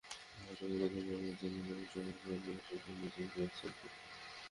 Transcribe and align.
হয়তো 0.37 0.63
কোনো 0.63 0.75
নতুন 0.75 1.03
বোলারের 1.07 1.87
জন্য 1.91 2.09
প্রশংসার 2.13 2.25
মানদণ্ডটা 2.25 2.63
শেষই 2.67 2.83
হতো 2.83 2.99
মিচেল 2.99 3.27
জনসনে। 3.33 3.87